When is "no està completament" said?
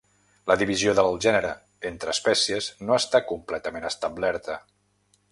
2.87-3.85